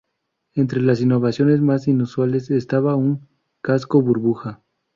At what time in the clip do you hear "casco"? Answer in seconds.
3.61-4.01